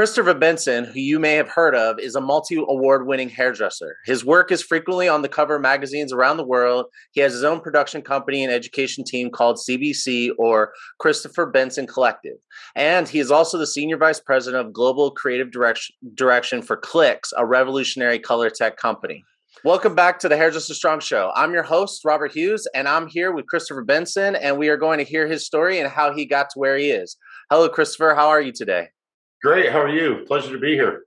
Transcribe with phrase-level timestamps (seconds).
[0.00, 3.98] Chrystofer Benson, who you may have heard of, is a multi award winning hairdresser.
[4.06, 6.86] His work is frequently on the cover of magazines around the world.
[7.12, 12.38] He has his own production company and education team called CBC or Chrystofer Benson Collective.
[12.74, 17.34] And he is also the senior vice president of global creative direction, direction for CLICS,
[17.36, 19.22] a revolutionary color tech company.
[19.64, 21.30] Welcome back to the Hairdresser Strong Show.
[21.34, 24.96] I'm your host, Robert Hughes, and I'm here with Chrystofer Benson, and we are going
[24.96, 27.18] to hear his story and how he got to where he is.
[27.50, 28.16] Hello, Chrystofer.
[28.16, 28.88] How are you today?
[29.42, 29.72] Great.
[29.72, 30.24] How are you?
[30.26, 31.04] Pleasure to be here.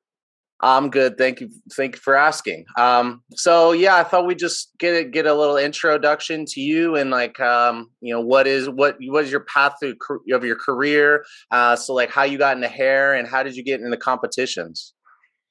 [0.59, 1.17] I'm good.
[1.17, 1.49] Thank you.
[1.73, 2.65] Thank you for asking.
[2.77, 6.95] Um, so yeah, I thought we'd just get a, get a little introduction to you
[6.95, 9.97] and like, um, you know, what is, what, what is your path through
[10.31, 11.25] of your career?
[11.51, 14.93] Uh, so like how you got into hair and how did you get into competitions?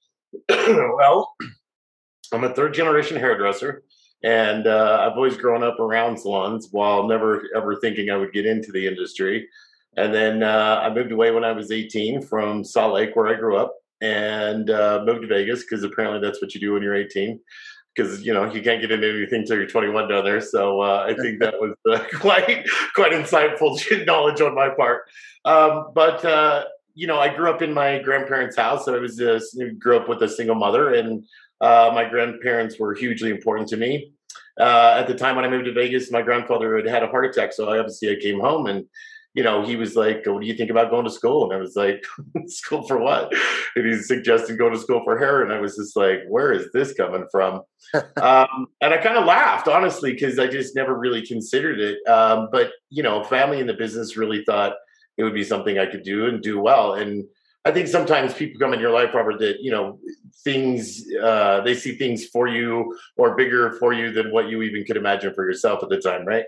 [0.48, 1.34] well,
[2.32, 3.82] I'm a third generation hairdresser
[4.24, 8.46] and uh, I've always grown up around salons while never ever thinking I would get
[8.46, 9.48] into the industry.
[9.96, 13.34] And then uh, I moved away when I was 18 from Salt Lake, where I
[13.34, 16.94] grew up, and uh, moved to Vegas because apparently that's what you do when you're
[16.94, 17.38] 18.
[17.94, 21.06] Because you know you can't get into anything till you're 21 down there, so uh,
[21.06, 25.02] I think that was uh, quite quite insightful knowledge on my part.
[25.44, 28.86] Um, but uh, you know, I grew up in my grandparents' house.
[28.86, 29.40] So I was uh,
[29.78, 31.22] grew up with a single mother, and
[31.60, 34.14] my grandparents were hugely important to me.
[34.58, 37.52] at the time when I moved to Vegas, my grandfather had had a heart attack,
[37.52, 38.86] so obviously I came home and
[39.34, 41.56] you know, he was like, "What do you think about going to school?" And I
[41.56, 42.04] was like,
[42.46, 43.32] "School for what?"
[43.76, 46.70] And he's suggesting going to school for hair, and I was just like, "Where is
[46.72, 47.62] this coming from?"
[47.94, 52.06] um, and I kind of laughed, honestly, because I just never really considered it.
[52.06, 54.74] Um, but you know, family in the business really thought
[55.16, 56.94] it would be something I could do and do well.
[56.94, 57.24] And
[57.64, 59.98] I think sometimes people come in your life, Robert, that you know
[60.44, 64.84] things uh, they see things for you or bigger for you than what you even
[64.84, 66.44] could imagine for yourself at the time, right?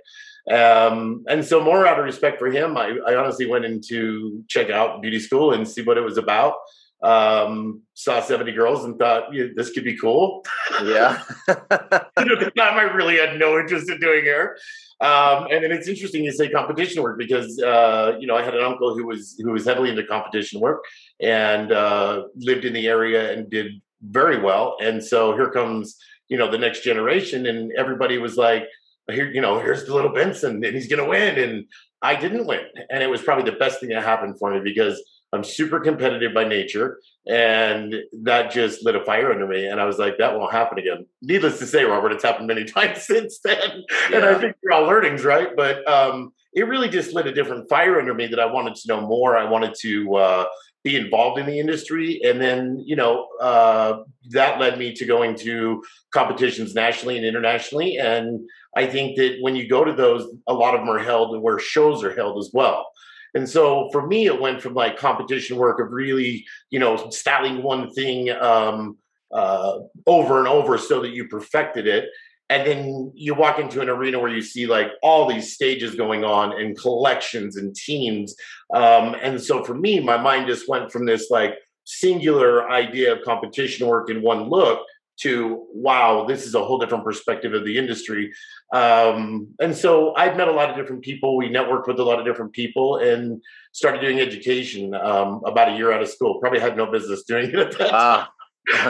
[0.50, 4.44] Um, and so, more out of respect for him, I, I, honestly went in to
[4.46, 6.56] check out beauty school and see what it was about.
[7.02, 10.44] Um, saw 70 girls and thought, yeah, this could be cool.
[10.82, 11.22] Yeah.
[11.48, 14.56] At the time, I really had no interest in doing hair.
[15.00, 18.54] Um, and then it's interesting you say competition work because uh, you know I had
[18.54, 20.84] an uncle who was who was heavily into competition work
[21.20, 23.72] and uh, lived in the area and did
[24.02, 24.76] very well.
[24.80, 25.96] And so here comes
[26.28, 28.66] you know the next generation, and everybody was like,
[29.10, 31.38] here, you know, here's the little Benson and he's going to win.
[31.38, 31.66] And
[32.02, 32.60] I didn't win.
[32.90, 36.32] And it was probably the best thing that happened for me because I'm super competitive
[36.32, 37.00] by nature.
[37.26, 39.66] And that just lit a fire under me.
[39.66, 41.06] And I was like, that won't happen again.
[41.22, 43.84] Needless to say, Robert, it's happened many times since then.
[44.10, 44.16] Yeah.
[44.16, 45.48] And I think they're all learnings, right?
[45.56, 48.88] But um, it really just lit a different fire under me that I wanted to
[48.88, 49.36] know more.
[49.36, 50.44] I wanted to uh,
[50.84, 52.20] be involved in the industry.
[52.24, 55.82] And then, you know, uh, that led me to going to
[56.12, 57.96] competitions nationally and internationally.
[57.96, 61.40] And I think that when you go to those, a lot of them are held
[61.40, 62.86] where shows are held as well.
[63.34, 67.62] And so for me, it went from like competition work of really, you know, styling
[67.62, 68.96] one thing um,
[69.32, 72.06] uh, over and over so that you perfected it
[72.50, 76.24] and then you walk into an arena where you see like all these stages going
[76.24, 78.34] on and collections and teams
[78.74, 81.54] um, and so for me my mind just went from this like
[81.84, 84.84] singular idea of competition work in one look
[85.16, 88.32] to wow this is a whole different perspective of the industry
[88.72, 92.18] um, and so i've met a lot of different people we networked with a lot
[92.18, 93.42] of different people and
[93.72, 97.50] started doing education um, about a year out of school probably had no business doing
[97.50, 98.16] it at that ah.
[98.16, 98.28] time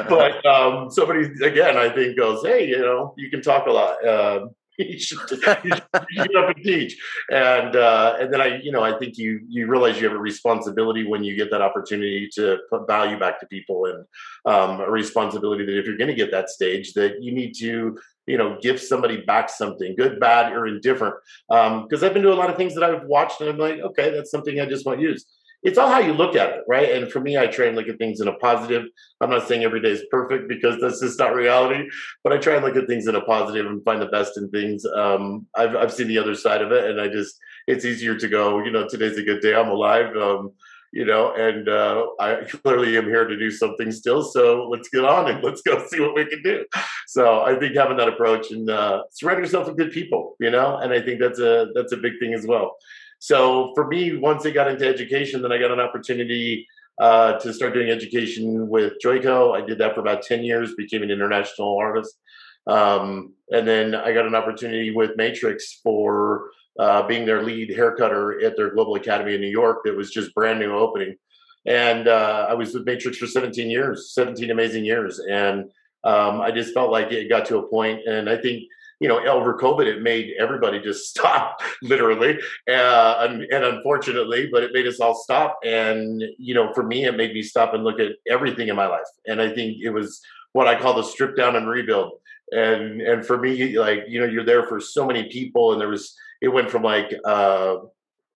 [0.08, 4.06] but um, somebody again, I think goes, "Hey, you know, you can talk a lot.
[4.06, 4.46] Uh,
[4.78, 6.96] you, should, get up and teach."
[7.30, 10.20] And uh, and then I, you know, I think you you realize you have a
[10.20, 14.04] responsibility when you get that opportunity to put value back to people, and
[14.44, 17.96] um, a responsibility that if you're going to get that stage, that you need to
[18.26, 21.14] you know give somebody back something good bad or indifferent
[21.48, 23.80] because um, i've been doing a lot of things that i've watched and i'm like
[23.80, 25.26] okay that's something i just want to use
[25.64, 26.91] it's all how you look at it, right?
[26.91, 28.84] And for me, I try and look at things in a positive.
[29.20, 31.88] I'm not saying every day is perfect because that's just not reality,
[32.22, 34.50] but I try and look at things in a positive and find the best in
[34.50, 34.84] things.
[34.84, 38.28] Um, I've I've seen the other side of it, and I just it's easier to
[38.28, 38.62] go.
[38.62, 39.54] You know, today's a good day.
[39.54, 40.14] I'm alive.
[40.16, 40.53] Um,
[40.94, 44.22] you know, and uh, I clearly am here to do something still.
[44.22, 46.65] So let's get on and let's go see what we can do.
[47.09, 50.77] So I think having that approach and uh, surround yourself with good people, you know,
[50.77, 52.77] and I think that's a that's a big thing as well.
[53.24, 56.68] So for me, once I got into education, then I got an opportunity
[57.00, 59.56] uh, to start doing education with Joico.
[59.56, 62.18] I did that for about 10 years, became an international artist.
[62.66, 67.97] Um, and then I got an opportunity with Matrix for uh, being their lead hair
[67.97, 71.16] cutter at their Global Academy in New York that was just brand new opening.
[71.65, 75.18] And uh, I was with Matrix for 17 years, 17 amazing years.
[75.18, 75.70] And
[76.04, 78.65] um, I just felt like it got to a point, and I think
[79.04, 82.39] you know, over COVID, it made everybody just stop, literally,
[82.71, 85.59] uh, and, and unfortunately, but it made us all stop.
[85.62, 88.86] And you know, for me, it made me stop and look at everything in my
[88.86, 89.03] life.
[89.27, 90.22] And I think it was
[90.53, 92.12] what I call the strip down and rebuild.
[92.51, 95.89] And and for me, like you know, you're there for so many people, and there
[95.89, 97.77] was it went from like uh,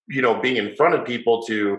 [0.07, 1.79] you know being in front of people to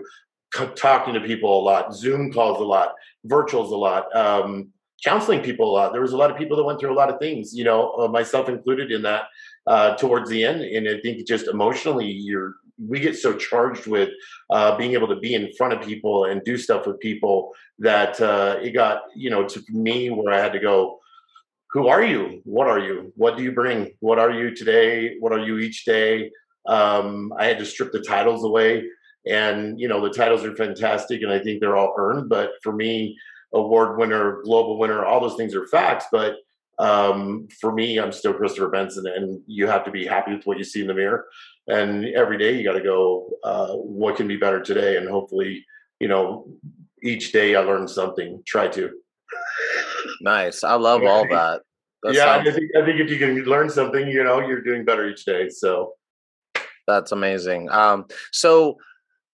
[0.74, 2.94] talking to people a lot, Zoom calls a lot,
[3.24, 4.16] virtuals a lot.
[4.16, 4.72] Um,
[5.04, 5.92] counseling people a lot.
[5.92, 7.92] There was a lot of people that went through a lot of things, you know,
[7.92, 9.24] uh, myself included in that
[9.66, 10.62] uh, towards the end.
[10.62, 12.56] And I think just emotionally, you're
[12.88, 14.10] we get so charged with
[14.48, 18.20] uh, being able to be in front of people and do stuff with people that
[18.20, 20.98] uh, it got, you know, to me where I had to go.
[21.72, 22.40] Who are you?
[22.44, 23.12] What are you?
[23.16, 23.92] What do you bring?
[24.00, 25.16] What are you today?
[25.20, 26.30] What are you each day?
[26.66, 28.88] Um, I had to strip the titles away,
[29.26, 32.28] and you know the titles are fantastic, and I think they're all earned.
[32.28, 33.16] But for me,
[33.52, 36.06] award winner, global winner, all those things are facts.
[36.10, 36.36] But
[36.78, 40.58] um, for me, I'm still Chrystofer Benson, and you have to be happy with what
[40.58, 41.26] you see in the mirror.
[41.68, 44.96] And every day, you got to go, uh, what can be better today?
[44.96, 45.64] And hopefully,
[46.00, 46.48] you know,
[47.02, 48.42] each day I learn something.
[48.46, 48.90] Try to.
[50.22, 50.64] Nice.
[50.64, 51.62] I love all that.
[52.02, 54.62] that yeah, sounds- I think I think if you can learn something, you know, you're
[54.62, 55.48] doing better each day.
[55.48, 55.94] So
[56.86, 57.70] that's amazing.
[57.70, 58.76] Um, so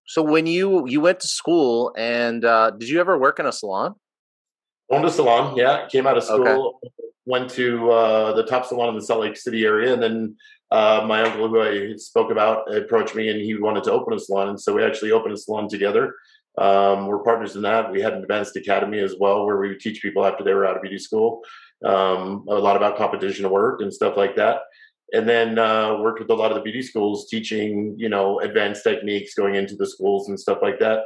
[0.07, 3.53] so when you you went to school and uh, did you ever work in a
[3.53, 3.95] salon?
[4.91, 5.87] Owned a salon, yeah.
[5.89, 6.93] Came out of school, okay.
[7.25, 10.37] went to uh, the top salon in the Salt Lake City area, and then
[10.71, 14.19] uh, my uncle, who I spoke about, approached me and he wanted to open a
[14.19, 16.15] salon, and so we actually opened a salon together.
[16.59, 17.93] Um, we're partners in that.
[17.93, 20.67] We had an advanced academy as well, where we would teach people after they were
[20.67, 21.43] out of beauty school
[21.85, 24.61] um, a lot about competition work and stuff like that
[25.13, 28.83] and then uh, worked with a lot of the beauty schools teaching you know advanced
[28.83, 31.01] techniques going into the schools and stuff like that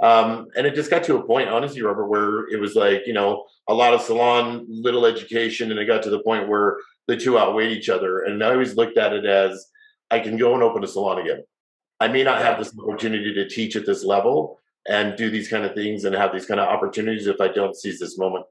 [0.00, 3.12] um, and it just got to a point honestly robert where it was like you
[3.12, 7.16] know a lot of salon little education and it got to the point where the
[7.16, 8.22] two outweighed each other.
[8.24, 9.66] And i always looked at it as
[10.10, 11.42] i can go and open a salon again.
[12.00, 15.64] I may not have this opportunity to teach at this level and do these kind
[15.64, 18.46] of things and have these kind of opportunities if i don't seize this moment.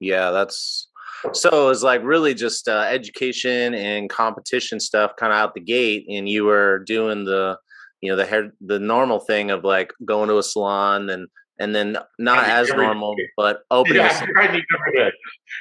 [0.00, 0.88] Yeah that's
[1.32, 5.60] so it was like really just uh, education and competition stuff kind of out the
[5.60, 7.56] gate, and you were doing the,
[8.02, 11.28] you know, the hair, the normal thing of like going to a salon and
[11.58, 13.28] and then not as normal, day.
[13.36, 13.98] but opening.
[13.98, 14.46] Yeah, I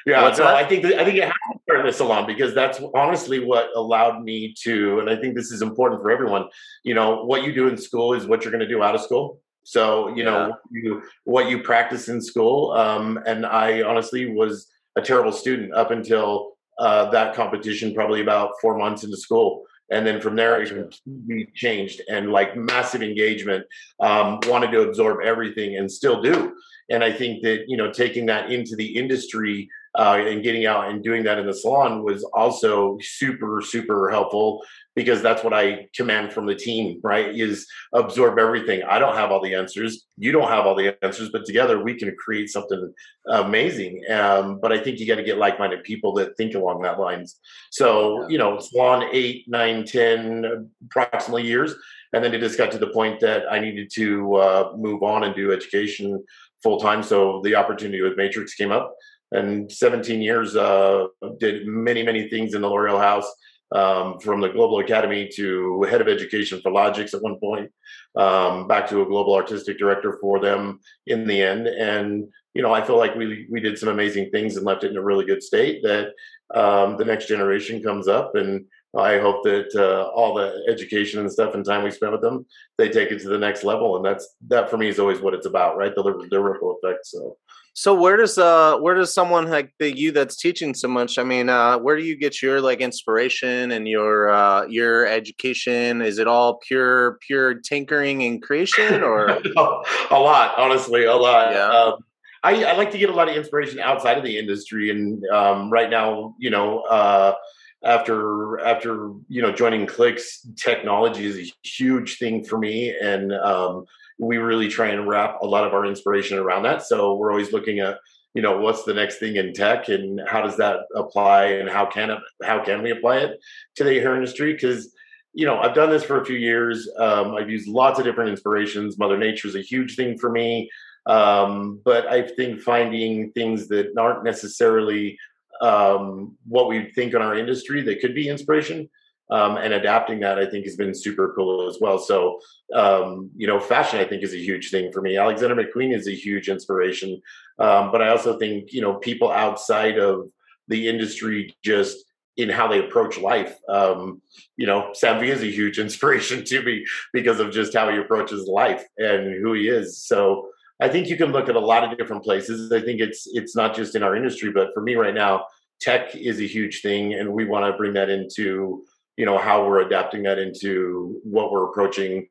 [0.06, 0.56] Yeah, What's no, that?
[0.56, 3.70] I think I think it has to start in the salon because that's honestly what
[3.76, 6.46] allowed me to, and I think this is important for everyone.
[6.84, 9.02] You know, what you do in school is what you're going to do out of
[9.02, 9.40] school.
[9.64, 10.32] So you yeah.
[10.32, 15.74] know you, what you practice in school, um, and I honestly was a terrible student
[15.74, 19.66] up until uh, that competition, probably about four months into school.
[19.92, 22.02] And then from there, it completely changed.
[22.10, 23.66] And like massive engagement,
[24.00, 26.56] um, wanted to absorb everything and still do.
[26.90, 30.90] And I think that, you know, taking that into the industry uh, and getting out
[30.90, 34.62] and doing that in the salon was also super, super helpful
[34.96, 37.34] because that's what I command from the team, right?
[37.34, 38.84] Is absorb everything.
[38.84, 40.06] I don't have all the answers.
[40.18, 42.94] You don't have all the answers, but together we can create something
[43.30, 44.02] amazing.
[44.10, 47.00] Um, but I think you got to get like minded people that think along that
[47.00, 47.40] lines.
[47.72, 51.74] So, you know, Swan eight, nine, 10 approximately years.
[52.14, 55.24] And then it just got to the point that I needed to uh, move on
[55.24, 56.22] and do education
[56.62, 57.02] full time.
[57.02, 58.94] So the opportunity with Matrix came up.
[59.34, 61.06] And 17 years, uh,
[61.40, 63.32] did many, many things in the L'Oreal house
[63.72, 67.72] um, from the Global Academy to head of education for Logix at one point,
[68.16, 71.68] um, back to a global artistic director for them in the end.
[71.68, 74.92] And you know, I feel like we we did some amazing things and left it
[74.92, 75.82] in a really good state.
[75.84, 76.10] That
[76.54, 78.66] um, the next generation comes up, and
[78.98, 82.46] I hope that uh, all the education and stuff and time we spent with them,
[82.78, 83.96] they take it to the next level.
[83.96, 85.96] And that's that for me is always what it's about, right?
[85.96, 87.06] The the ripple effect.
[87.06, 87.38] So.
[87.74, 91.18] So where does uh where does someone like the you that's teaching so much?
[91.18, 96.02] I mean, uh where do you get your like inspiration and your uh your education?
[96.02, 101.54] Is it all pure pure tinkering and creation or a lot, honestly, a lot.
[101.54, 101.70] Yeah.
[101.70, 102.04] Um,
[102.44, 105.72] I, I like to get a lot of inspiration outside of the industry and um
[105.72, 107.36] right now, you know, uh
[107.84, 113.86] after after you know joining CLICS technology is a huge thing for me and um
[114.22, 116.84] we really try and wrap a lot of our inspiration around that.
[116.84, 117.98] So we're always looking at,
[118.34, 121.86] you know, what's the next thing in tech and how does that apply and how
[121.88, 123.40] can it, how can we apply it
[123.76, 124.54] to the hair industry?
[124.54, 124.94] Because
[125.34, 126.90] you know, I've done this for a few years.
[126.98, 129.00] Um, I've used lots of different inspirations.
[129.00, 130.70] Mother Nature is a huge thing for me.
[131.06, 135.18] Um, but I think finding things that aren't necessarily
[135.62, 138.90] um, what we think in our industry that could be inspiration
[139.32, 141.98] um, and adapting that I think has been super cool as well.
[141.98, 142.40] So,
[142.76, 145.18] um, you know, fashion I think is a huge thing for me.
[145.18, 147.22] Alexander McQueen is a huge inspiration,
[147.58, 150.30] um, but I also think you know people outside of
[150.68, 152.06] the industry just
[152.38, 153.58] in how they approach life.
[153.68, 154.22] Um,
[154.58, 157.98] you know, Sam V is a huge inspiration to me because of just how he
[157.98, 160.04] approaches life and who he is.
[160.04, 160.48] So
[160.82, 162.72] I think you can look at a lot of different places.
[162.72, 165.46] I think it's it's not just in our industry, but for me right now,
[165.80, 168.84] tech is a huge thing, and we want to bring that into
[169.18, 172.28] you know how we're adapting that into what we're approaching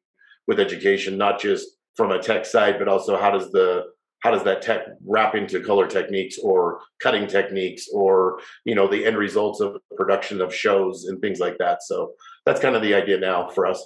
[0.46, 3.84] with education, not just from a tech side, but also how does the
[4.20, 9.04] how does that tech wrap into color techniques or cutting techniques or you know the
[9.04, 11.82] end results of production of shows and things like that.
[11.82, 12.12] So
[12.46, 13.84] that's kind of the idea now for us.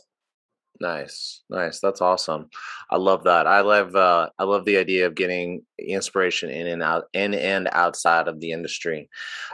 [0.81, 1.79] Nice nice.
[1.79, 2.49] That's awesome.
[2.91, 3.47] I love that.
[3.47, 7.69] I love uh i love the idea of getting inspiration in and out in and
[7.71, 9.09] outside of the industry.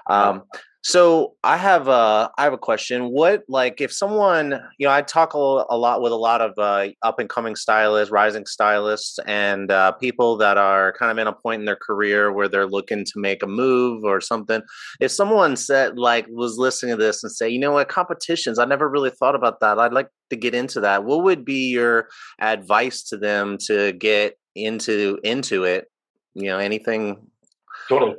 [0.06, 0.44] Um
[0.82, 3.10] so I have a I have a question.
[3.10, 6.52] What like if someone you know I talk a, a lot with a lot of
[6.56, 11.26] uh, up and coming stylists, rising stylists, and uh, people that are kind of in
[11.26, 14.62] a point in their career where they're looking to make a move or something.
[15.00, 18.64] If someone said like was listening to this and say, you know what, competitions, I
[18.64, 19.78] never really thought about that.
[19.78, 21.04] I'd like to get into that.
[21.04, 22.08] What would be your
[22.40, 25.88] advice to them to get into into it?
[26.34, 27.26] You know, anything.
[27.86, 28.14] Totally.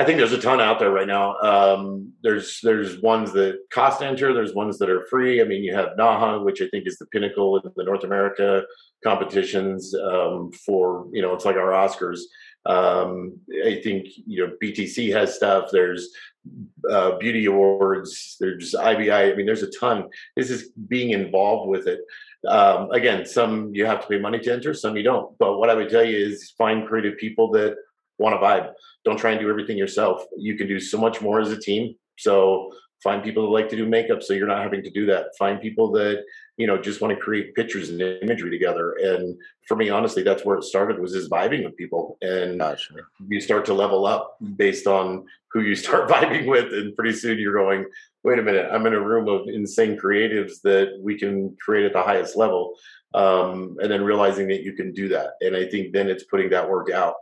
[0.00, 1.36] I think there's a ton out there right now.
[1.40, 4.32] Um, there's there's ones that cost enter.
[4.32, 5.42] There's ones that are free.
[5.42, 8.62] I mean, you have NAHA, which I think is the pinnacle in the North America
[9.04, 12.20] competitions um, for you know it's like our Oscars.
[12.64, 15.68] Um, I think you know BTC has stuff.
[15.70, 16.08] There's
[16.90, 18.38] uh, beauty awards.
[18.40, 19.12] There's IBI.
[19.12, 20.08] I mean, there's a ton.
[20.34, 22.00] This is being involved with it.
[22.48, 25.36] Um, again, some you have to pay money to enter, some you don't.
[25.36, 27.76] But what I would tell you is find creative people that
[28.20, 28.72] want to vibe.
[29.04, 30.22] Don't try and do everything yourself.
[30.36, 31.94] You can do so much more as a team.
[32.18, 32.70] So
[33.02, 35.28] find people that like to do makeup so you're not having to do that.
[35.38, 36.22] Find people that,
[36.58, 38.92] you know, just want to create pictures and imagery together.
[39.02, 42.18] And for me, honestly, that's where it started was just vibing with people.
[42.20, 42.94] And gotcha.
[43.26, 46.74] you start to level up based on who you start vibing with.
[46.74, 47.86] And pretty soon you're going,
[48.22, 51.94] wait a minute, I'm in a room of insane creatives that we can create at
[51.94, 52.74] the highest level.
[53.14, 55.30] Um, and then realizing that you can do that.
[55.40, 57.14] And I think then it's putting that work out.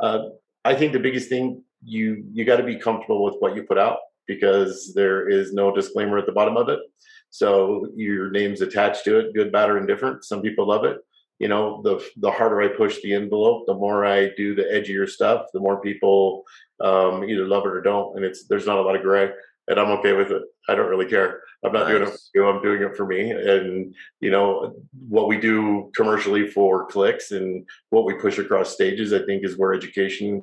[0.00, 0.30] Uh,
[0.64, 3.78] I think the biggest thing you you got to be comfortable with what you put
[3.78, 6.80] out because there is no disclaimer at the bottom of it.
[7.30, 10.24] So your name's attached to it, good, bad, or indifferent.
[10.24, 10.98] Some people love it.
[11.38, 15.08] You know, the the harder I push the envelope, the more I do the edgier
[15.08, 16.44] stuff, the more people
[16.80, 18.16] um, either love it or don't.
[18.16, 19.30] And it's there's not a lot of gray
[19.68, 20.42] and I'm okay with it.
[20.68, 21.42] I don't really care.
[21.64, 21.90] I'm not nice.
[21.90, 22.46] doing it for you.
[22.48, 23.30] I'm doing it for me.
[23.30, 24.74] And you know
[25.08, 29.58] what we do commercially for CLICS and what we push across stages, I think, is
[29.58, 30.42] where education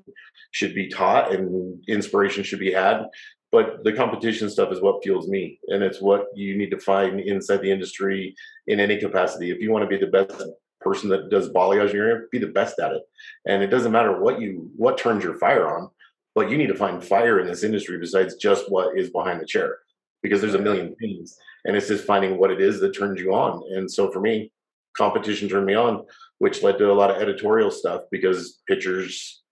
[0.52, 3.06] should be taught and inspiration should be had.
[3.52, 7.20] But the competition stuff is what fuels me, and it's what you need to find
[7.22, 8.36] inside the industry
[8.68, 9.50] in any capacity.
[9.50, 10.44] If you want to be the best
[10.82, 13.04] person that does balayage in your area, be the best at it.
[13.48, 15.90] And it doesn't matter what you what turns your fire on
[16.36, 19.46] but you need to find fire in this industry besides just what is behind the
[19.46, 19.78] chair
[20.22, 23.34] because there's a million things and it's just finding what it is that turns you
[23.34, 23.64] on.
[23.76, 24.52] And so for me
[24.96, 26.06] competition turned me on
[26.38, 29.44] which led to a lot of editorial stuff because pictures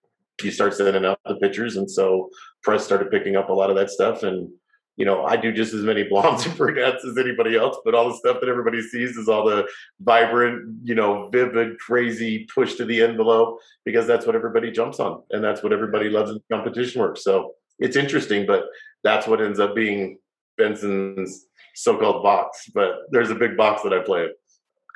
[0.42, 2.30] you start sending out the pictures and so
[2.64, 4.50] press started picking up a lot of that stuff and
[4.96, 8.10] you know, I do just as many blondes and brunettes as anybody else, but all
[8.10, 9.68] the stuff that everybody sees is all the
[10.02, 15.24] vibrant, you know, vivid, crazy push to the envelope because that's what everybody jumps on
[15.32, 17.18] and that's what everybody loves in competition work.
[17.18, 18.66] So it's interesting, but
[19.04, 20.20] that's what ends up being
[20.58, 21.46] Benson's
[21.76, 22.70] so-called box.
[22.74, 24.34] But there's a big box that I play in.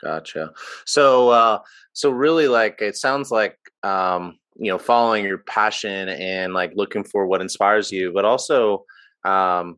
[0.02, 0.52] Gotcha.
[0.86, 1.60] So, uh,
[1.94, 7.04] so really, like it sounds like um, you know, following your passion and like looking
[7.04, 8.86] for what inspires you, but also
[9.26, 9.78] um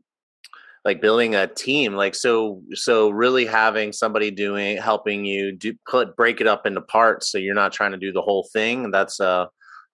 [0.85, 6.15] like building a team like so so really having somebody doing helping you do put
[6.15, 9.19] break it up into parts so you're not trying to do the whole thing that's
[9.19, 9.45] uh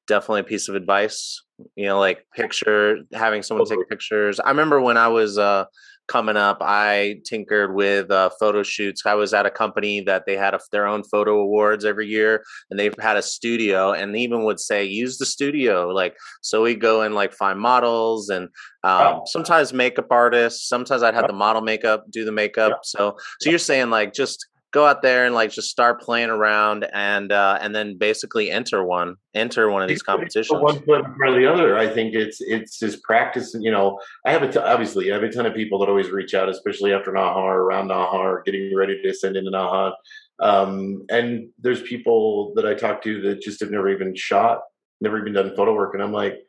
[0.07, 1.41] definitely a piece of advice
[1.75, 4.39] you know like picture having someone take pictures.
[4.39, 5.65] I remember when i was uh
[6.07, 9.05] coming up, I tinkered with uh, photo shoots.
[9.05, 12.43] I was at a company that they had a, their own photo awards every year,
[12.69, 15.89] and they've had a studio, and they even would say use the studio.
[15.89, 18.45] Like so, we go and like find models, and
[18.83, 19.23] um, oh.
[19.25, 20.67] sometimes makeup artists.
[20.67, 22.79] Sometimes I'd have the model makeup do the makeup.
[22.83, 26.85] So, so you're saying like just go out there and like just start playing around
[26.93, 30.61] and uh, and then basically enter one enter one of these competitions.
[30.61, 31.77] one foot for the other.
[31.77, 35.23] I think it's it's just practice you know i have a t- obviously i have
[35.23, 38.43] a ton of people that always reach out especially after naha or around naha or
[38.45, 39.93] getting ready to send into naha
[40.41, 44.61] um, and there's people that i talk to that just have never even shot
[45.01, 46.39] never even done photo work and i'm like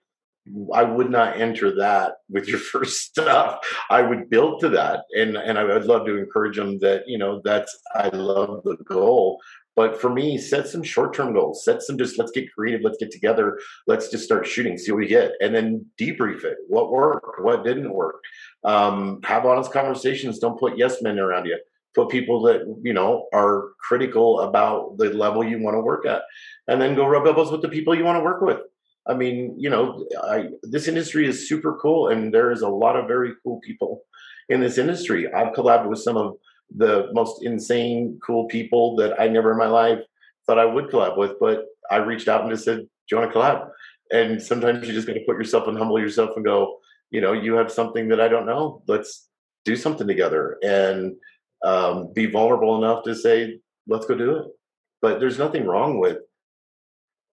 [0.75, 3.59] I would not enter that with your first stuff.
[3.91, 7.19] I would build to that, and and I would love to encourage them that you
[7.19, 9.41] know that's I love the goal,
[9.75, 11.65] But for me, set some short term goals.
[11.65, 14.99] Set some just let's get creative, let's get together, let's just start shooting, see what
[14.99, 16.59] we get, and then debrief it.
[16.69, 18.23] What worked, what didn't work.
[18.65, 20.39] Um, have honest conversations.
[20.39, 21.59] Don't put yes men around you.
[21.95, 26.23] Put people that you know are critical about the level you want to work at,
[26.69, 28.61] and then go rub elbows with the people you want to work with.
[29.09, 32.97] I mean, you know, I, this industry is super cool, and there is a lot
[32.97, 34.03] of very cool people
[34.49, 35.33] in this industry.
[35.33, 36.35] I've collabed with some of
[36.75, 40.01] the most insane, cool people that I never in my life
[40.47, 41.35] thought I would collab with.
[41.41, 43.69] But I reached out and just said, "Do you want to collab?"
[44.13, 46.79] And sometimes you just got to put yourself and humble yourself and go,
[47.11, 48.83] you know, you have something that I don't know.
[48.87, 49.29] Let's
[49.65, 51.17] do something together and
[51.65, 54.47] um, be vulnerable enough to say, "Let's go do it."
[55.03, 56.19] But there's nothing wrong with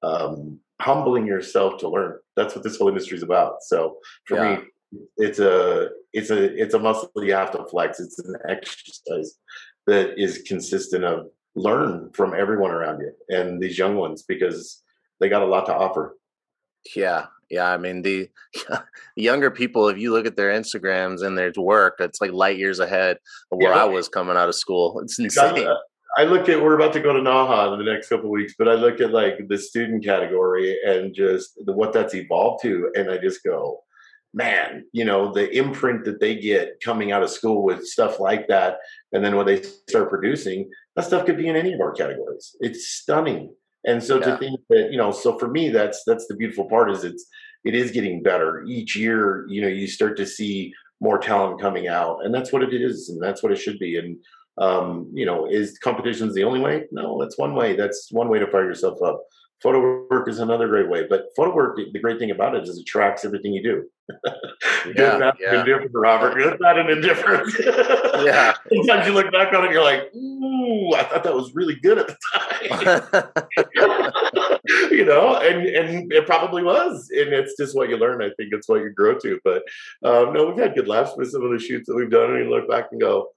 [0.04, 2.18] um, humbling yourself to learn.
[2.36, 3.64] That's what this whole industry is about.
[3.64, 4.56] So for yeah.
[4.56, 4.64] me,
[5.18, 8.00] it's a it's a it's a muscle you have to flex.
[8.00, 9.38] It's an exercise
[9.88, 14.82] that is consistent of learn from everyone around you and these young ones because
[15.20, 16.18] they got a lot to offer.
[16.96, 17.70] Yeah, yeah.
[17.70, 18.30] I mean the,
[19.16, 22.80] younger people, if you look at their Instagrams and their work, it's like light years
[22.80, 23.18] ahead
[23.52, 23.84] of where yeah.
[23.84, 25.00] I was coming out of school.
[25.00, 25.68] It's insane.
[26.18, 28.68] I look at we're about to go to Naha in the next couple weeks, but
[28.68, 33.10] I look at like the student category and just the, what that's evolved to, and
[33.10, 33.80] I just go,
[34.34, 38.48] man, you know, the imprint that they get coming out of school with stuff like
[38.48, 38.78] that,
[39.12, 42.56] and then when they start producing, that stuff could be in any of our categories.
[42.60, 43.54] It's stunning.
[43.86, 44.26] And so yeah.
[44.26, 47.26] to think that, you know, so for me, that's that's the beautiful part is it's
[47.66, 49.46] it is getting better each year.
[49.50, 53.10] You know, you start to see more talent coming out, and that's what it is,
[53.10, 53.98] and that's what it should be.
[53.98, 54.18] And
[54.58, 56.86] um, you know, is competitions the only way?
[56.92, 57.76] No, that's one way.
[57.76, 59.24] That's one way to fire yourself up.
[59.62, 62.78] Photo work is another great way, but photo work, the great thing about it is
[62.78, 63.90] it tracks everything you do.
[64.98, 65.62] Yeah, yeah.
[65.62, 66.36] indifferent, Robert.
[66.36, 67.54] Good, bad, and indifferent.
[68.26, 68.54] yeah.
[68.76, 72.00] Sometimes you look back on it, you're like, ooh, I thought that was really good
[72.00, 73.72] at the time.
[74.92, 78.22] you know, and and it probably was, and it's just what you learn.
[78.22, 79.40] I think it's what you grow to.
[79.44, 79.64] But
[80.04, 82.46] um, no, we've had good laughs with some of the shoots that we've done, and
[82.46, 83.30] you look back and go,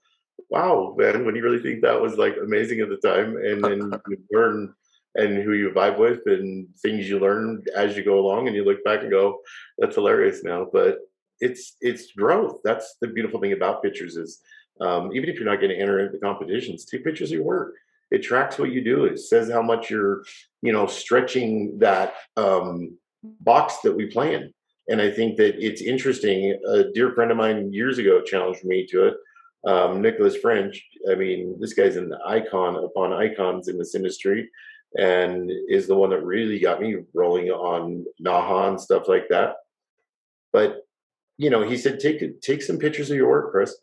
[0.49, 4.01] wow, man, when you really think that was like amazing at the time, and then
[4.09, 4.75] you learn
[5.17, 8.65] and who you vibe with and things you learn as you go along and you
[8.65, 9.39] look back and go
[9.79, 10.69] that's hilarious now.
[10.71, 10.99] But
[11.41, 12.61] it's it's growth.
[12.65, 14.41] That's the beautiful thing about pictures is
[14.81, 17.45] um, even if you're not going to enter into the competitions take pictures of your
[17.45, 17.75] work.
[18.13, 19.05] It tracks what you do.
[19.05, 20.23] It says how much you're
[20.63, 24.53] you know stretching that um, box that we plan.
[24.89, 26.57] And i think that it's interesting.
[26.69, 29.15] A dear friend of mine years ago challenged me to it
[29.67, 34.49] um, nicholas french i mean this guy's an icon upon icons in this industry
[34.97, 39.57] and is the one that really got me rolling on Naha and stuff like that.
[40.53, 40.87] But
[41.39, 43.77] you know, he said take take some pictures of your work, Chris,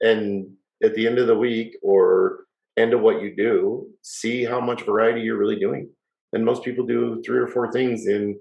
[0.00, 0.52] and
[0.82, 2.44] at the end of the week or
[2.76, 5.88] end of what you do, see how much variety you're really doing.
[6.32, 8.38] And most people do three or four things in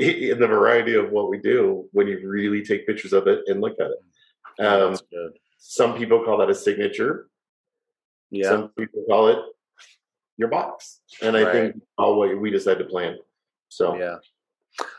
[0.00, 3.60] in the variety of what we do when you really take pictures of it and
[3.60, 4.64] look at it.
[4.64, 4.96] Um,
[5.60, 7.28] some people call that a signature.
[8.30, 8.48] Yeah.
[8.48, 9.38] Some people call it
[10.36, 11.00] your box.
[11.22, 11.52] And I right.
[11.52, 13.18] think all what we decided to plan.
[13.68, 14.16] So yeah.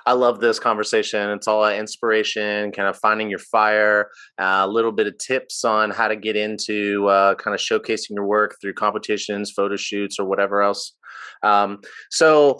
[0.05, 1.31] I love this conversation.
[1.31, 5.89] It's all inspiration, kind of finding your fire, uh, a little bit of tips on
[5.89, 10.25] how to get into uh, kind of showcasing your work through competitions, photo shoots, or
[10.25, 10.93] whatever else.
[11.41, 11.79] Um,
[12.11, 12.57] so,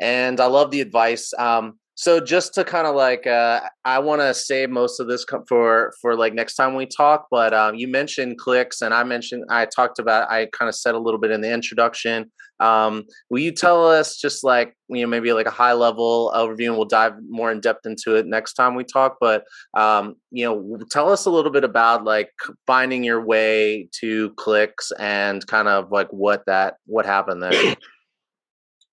[0.00, 1.32] and I love the advice.
[1.38, 5.24] Um, so just to kind of like uh, i want to save most of this
[5.48, 9.44] for for like next time we talk but um, you mentioned CLICS and i mentioned
[9.50, 12.30] i talked about i kind of said a little bit in the introduction.
[12.60, 16.68] Um, will you tell us just like you know maybe like a high level overview
[16.68, 19.44] and we'll dive more in depth into it next time we talk but
[19.76, 22.30] um, you know tell us a little bit about like
[22.66, 27.76] finding your way to CLICS and kind of like what that what happened there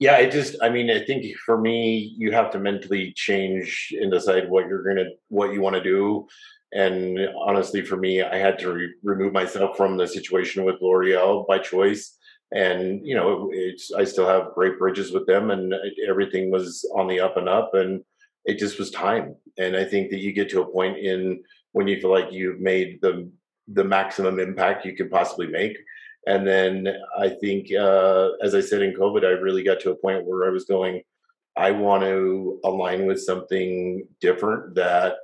[0.01, 4.11] yeah it just i mean i think for me you have to mentally change and
[4.11, 6.27] decide what you're gonna what you want to do.
[6.73, 11.47] And honestly for me i had to re- remove myself from the situation with l'oreal
[11.47, 12.17] by choice.
[12.51, 15.73] And you know it's i still have great bridges with them and
[16.09, 18.03] everything was on the up and up and
[18.45, 19.35] it just was time.
[19.59, 22.59] And i think that you get to a point in when you feel like you've
[22.59, 23.29] made the
[23.67, 25.77] the maximum impact you could possibly make
[26.27, 29.95] and then I think, uh, as I said in COVID, I really got to a
[29.95, 31.01] point where I was going,
[31.57, 35.15] I want to align with something different that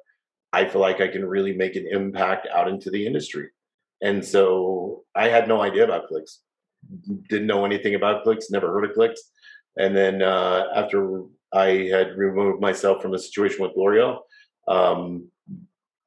[0.51, 3.49] I feel like I can really make an impact out into the industry.
[4.01, 6.39] And so I had no idea about CLICS,
[7.29, 9.19] didn't know anything about CLICS, never heard of CLICS.
[9.77, 14.19] And then uh, after I had removed myself from the situation with L'Oreal,
[14.67, 15.29] um,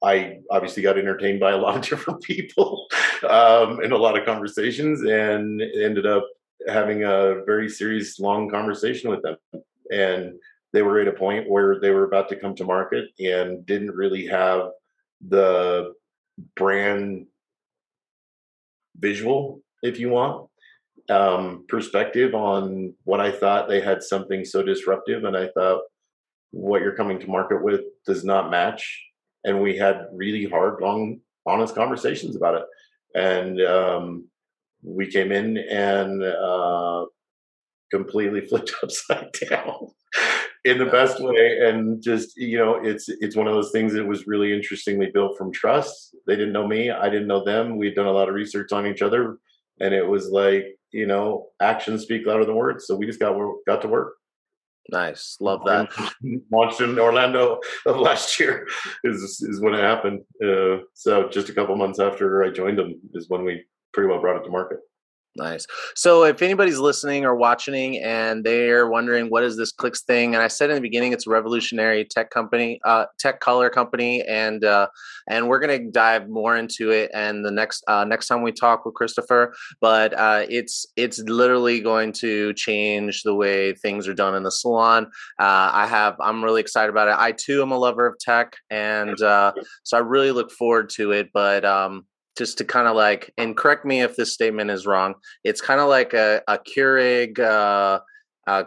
[0.02, 2.86] I obviously got entertained by a lot of different people
[3.28, 6.26] um, in a lot of conversations, and ended up
[6.68, 9.36] having a very serious, long conversation with them,
[9.90, 10.34] and
[10.72, 13.90] they were at a point where they were about to come to market and didn't
[13.90, 14.70] really have
[15.26, 15.92] the
[16.56, 17.26] brand
[18.96, 20.48] visual, if you want,
[21.08, 25.82] um, perspective on what I thought they had something so disruptive, and I thought
[26.52, 29.09] what you're coming to market with does not match.
[29.44, 32.64] And we had really hard, long, honest conversations about it.
[33.14, 34.28] And um,
[34.82, 37.06] we came in and uh,
[37.90, 39.88] completely flipped upside down
[40.64, 41.60] in the best way.
[41.62, 45.36] And just you know it's it's one of those things that was really interestingly built
[45.36, 46.14] from trust.
[46.26, 46.90] They didn't know me.
[46.90, 47.76] I didn't know them.
[47.76, 49.38] We'd done a lot of research on each other.
[49.80, 52.86] And it was like you know actions speak louder than words.
[52.86, 54.14] So we just got got to work
[54.90, 55.36] nice.
[55.40, 55.88] Love that.
[56.52, 58.66] launched in orlando of last year
[59.04, 60.20] is is when it happened.
[60.44, 64.20] Uh, so just a couple months after i joined them is when we pretty well
[64.20, 64.78] brought it to market
[65.36, 65.64] Nice.
[65.94, 70.42] So if anybody's listening or watching and they're wondering what is this CLICS thing, and
[70.42, 74.64] I said in the beginning it's a revolutionary tech company, uh, tech color company, and
[74.64, 74.88] uh,
[75.28, 78.84] and we're gonna dive more into it and the next uh, next time we talk
[78.84, 79.52] with Chrystofer.
[79.80, 84.50] But uh, it's it's literally going to change the way things are done in the
[84.50, 85.06] salon.
[85.38, 87.14] Uh, I have I'm really excited about it.
[87.16, 89.52] I too am a lover of tech, and uh,
[89.84, 91.28] so I really look forward to it.
[91.32, 92.04] But um,
[92.36, 95.14] just to kind of like, and correct me if this statement is wrong.
[95.44, 98.00] It's kind of like a, a Keurig uh,
[98.46, 98.64] uh,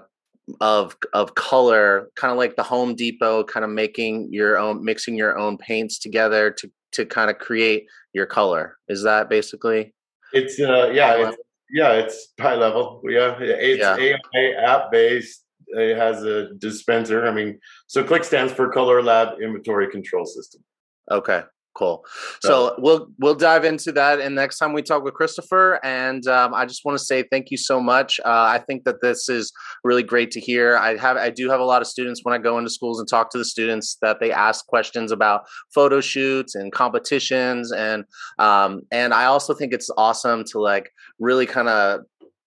[0.60, 5.15] of of color, kind of like the Home Depot, kind of making your own, mixing
[5.15, 8.78] your own paints together to to kind of create your color.
[8.88, 9.93] Is that basically?
[10.34, 11.38] It's uh, yeah, it's,
[11.71, 13.02] yeah, it's high level.
[13.08, 13.97] Yeah, it's yeah.
[13.97, 15.43] AI app based.
[15.67, 17.26] It has a dispenser.
[17.26, 20.63] I mean, so Click stands for Color Lab Inventory Control System.
[21.10, 21.43] Okay.
[21.76, 22.06] Cool.
[22.42, 25.80] So we'll we'll dive into that, and next time we talk with Chrystofer.
[25.84, 28.20] And um, I just want to say thank you so much.
[28.20, 29.52] Uh, I think that this is
[29.84, 30.78] really great to hear.
[30.78, 33.10] I have I do have a lot of students when I go into schools and
[33.10, 38.06] talk to the students that they ask questions about photo shoots and competitions, and
[38.38, 42.02] um, and I also think it's awesome to like really kind of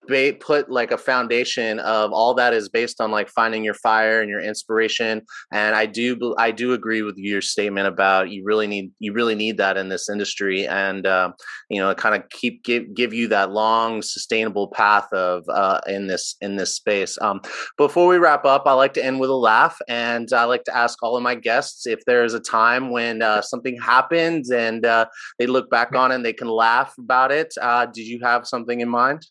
[0.06, 4.20] ba- put like a foundation of all that is based on like finding your fire
[4.20, 8.66] and your inspiration and i do i do agree with your statement about you really
[8.66, 11.30] need you really need that in this industry and uh,
[11.70, 16.06] you know kind of keep give give you that long sustainable path of uh, in
[16.06, 17.18] this in this space.
[17.20, 17.40] Um,
[17.76, 20.76] before we wrap up i like to end with a laugh and i like to
[20.76, 24.84] ask all of my guests if there is a time when uh, something happens and
[24.84, 25.06] uh,
[25.38, 27.52] they look back on it and they can laugh about it.
[27.60, 29.26] Uh, did you have something in mind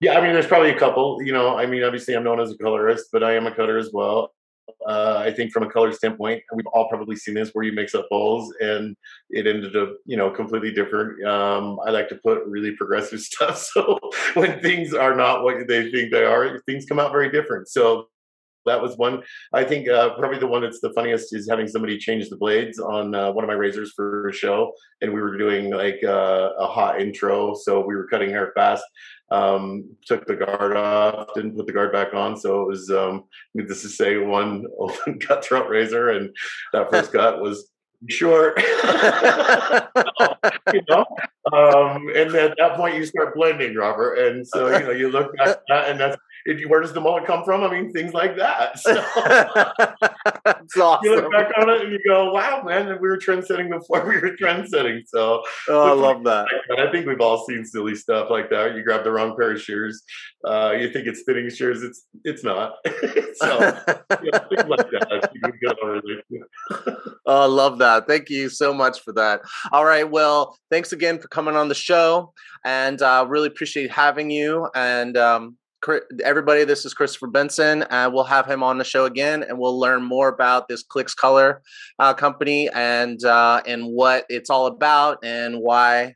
[0.00, 1.22] yeah, I mean, there's probably a couple.
[1.22, 3.78] You know, I mean, obviously, I'm known as a colorist, but I am a cutter
[3.78, 4.32] as well.
[4.86, 7.94] Uh, I think from a color standpoint, we've all probably seen this where you mix
[7.94, 8.96] up bowls and
[9.30, 11.24] it ended up, you know, completely different.
[11.24, 13.58] Um, I like to put really progressive stuff.
[13.58, 13.98] So
[14.34, 17.68] when things are not what they think they are, things come out very different.
[17.68, 18.08] So
[18.66, 19.22] that was one.
[19.52, 22.78] I think uh, probably the one that's the funniest is having somebody change the blades
[22.78, 26.50] on uh, one of my razors for a show, and we were doing like uh,
[26.58, 28.84] a hot intro, so we were cutting hair fast.
[29.30, 33.24] Um, took the guard off, didn't put the guard back on, so it was um,
[33.54, 36.30] needless to say one open cutthroat razor, and
[36.72, 37.68] that first cut was
[38.08, 38.58] short.
[40.72, 41.04] you know,
[41.52, 45.36] um, and at that point you start blending, Robert, and so you know you look
[45.36, 46.16] back at that, and that's
[46.48, 47.62] if you, where does the mullet come from?
[47.62, 48.78] I mean, things like that.
[50.70, 51.04] So awesome.
[51.10, 54.20] you look back on it and you go, wow, man, we were trendsetting before we
[54.20, 55.02] were trendsetting.
[55.06, 56.46] So oh, I love that.
[56.76, 58.74] I think we've all seen silly stuff like that.
[58.74, 60.02] You grab the wrong pair of shears.
[60.46, 61.82] Uh, you think it's thinning shears.
[61.82, 62.74] It's it's not.
[62.86, 63.58] so
[64.22, 65.30] yeah, things like that.
[67.26, 68.06] oh, I love that.
[68.06, 69.40] Thank you so much for that.
[69.72, 70.08] All right.
[70.08, 72.32] Well, thanks again for coming on the show
[72.64, 74.68] and uh, really appreciate having you.
[74.74, 75.56] And um,
[76.24, 77.82] everybody, this is Chrystofer Benson.
[77.84, 81.14] Uh, we'll have him on the show again, and we'll learn more about this CLICS
[81.16, 81.62] Color
[81.98, 86.14] uh, company and uh, and what it's all about and why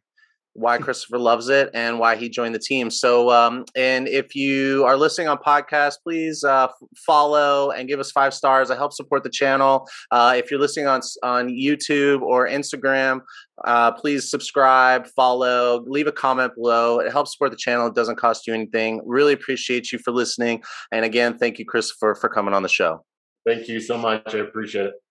[0.55, 2.91] why Chrystofer loves it and why he joined the team.
[2.91, 8.11] So, um, and if you are listening on podcast, please uh, follow and give us
[8.11, 8.71] five stars.
[8.71, 9.89] I help support the channel.
[10.11, 13.21] Uh, if you're listening on on YouTube or Instagram,
[13.65, 17.01] uh, please subscribe, follow, leave a comment below.
[17.01, 17.87] It helps support the channel.
[17.87, 19.01] It doesn't cost you anything.
[19.05, 20.63] Really appreciate you for listening.
[20.91, 23.05] And again, thank you, Chrystofer, for coming on the show.
[23.47, 24.35] Thank you so much.
[24.35, 25.02] I appreciate it.